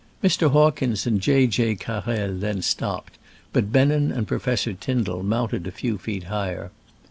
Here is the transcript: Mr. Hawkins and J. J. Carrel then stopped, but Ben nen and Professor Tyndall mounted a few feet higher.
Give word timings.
Mr. 0.23 0.49
Hawkins 0.49 1.05
and 1.05 1.21
J. 1.21 1.45
J. 1.45 1.75
Carrel 1.75 2.35
then 2.35 2.63
stopped, 2.63 3.19
but 3.53 3.71
Ben 3.71 3.89
nen 3.89 4.11
and 4.11 4.27
Professor 4.27 4.73
Tyndall 4.73 5.21
mounted 5.21 5.67
a 5.67 5.71
few 5.71 5.99
feet 5.99 6.23
higher. 6.23 6.71